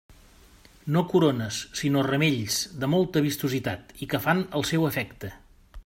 No 0.95 1.01
corones, 1.11 1.59
sinó 1.81 2.01
ramells 2.07 2.57
de 2.85 2.91
molta 2.95 3.23
vistositat 3.27 3.93
i 4.07 4.09
que 4.15 4.23
fan 4.25 4.43
el 4.61 4.67
seu 4.73 4.91
efecte. 4.93 5.33